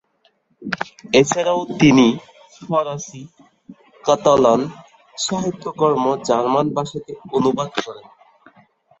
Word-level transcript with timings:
এছাড়াও 1.13 1.61
তিনি 1.79 2.07
ফরাসি 2.59 3.21
ও 3.25 3.31
কাতালান 4.03 4.61
সাহিত্যকর্ম 5.17 6.05
জার্মান 6.27 6.67
ভাষাতে 6.77 7.11
অনুবাদ 7.37 7.71
করেন। 7.77 8.05